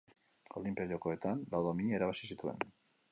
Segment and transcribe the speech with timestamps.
[0.61, 2.65] Olinpiar Jokoetan lau domina irabazi zituen.